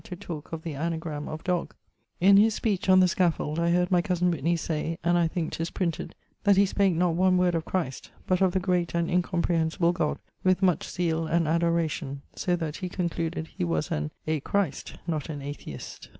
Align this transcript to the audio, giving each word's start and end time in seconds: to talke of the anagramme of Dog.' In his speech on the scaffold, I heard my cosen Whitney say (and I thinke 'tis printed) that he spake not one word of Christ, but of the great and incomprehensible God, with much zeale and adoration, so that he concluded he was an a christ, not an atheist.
to 0.03 0.15
talke 0.15 0.51
of 0.51 0.63
the 0.63 0.73
anagramme 0.73 1.27
of 1.29 1.43
Dog.' 1.43 1.75
In 2.19 2.37
his 2.37 2.55
speech 2.55 2.89
on 2.89 3.01
the 3.01 3.07
scaffold, 3.07 3.59
I 3.59 3.69
heard 3.69 3.91
my 3.91 4.01
cosen 4.01 4.31
Whitney 4.31 4.55
say 4.55 4.97
(and 5.03 5.15
I 5.15 5.27
thinke 5.27 5.51
'tis 5.51 5.69
printed) 5.69 6.15
that 6.43 6.57
he 6.57 6.65
spake 6.65 6.95
not 6.95 7.13
one 7.13 7.37
word 7.37 7.53
of 7.53 7.65
Christ, 7.65 8.09
but 8.25 8.41
of 8.41 8.53
the 8.53 8.59
great 8.59 8.95
and 8.95 9.07
incomprehensible 9.11 9.91
God, 9.91 10.17
with 10.43 10.63
much 10.63 10.87
zeale 10.89 11.27
and 11.27 11.47
adoration, 11.47 12.23
so 12.35 12.55
that 12.55 12.77
he 12.77 12.89
concluded 12.89 13.45
he 13.55 13.63
was 13.63 13.91
an 13.91 14.09
a 14.25 14.39
christ, 14.39 14.95
not 15.05 15.29
an 15.29 15.43
atheist. 15.43 16.09